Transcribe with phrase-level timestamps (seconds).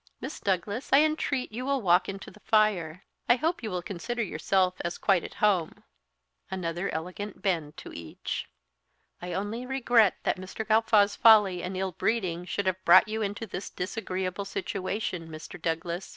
[0.19, 4.23] Miss Douglas, I entreat you will walk into the fire; I hope you will consider
[4.23, 5.83] yourself as quite at home"
[6.49, 8.49] another elegant bend to each.
[9.21, 10.65] "I only regret that Mr.
[10.67, 15.61] Gawffaw's folly and ill breeding should have brought you into this disagreeable situation, Mr.
[15.61, 16.09] Douglas.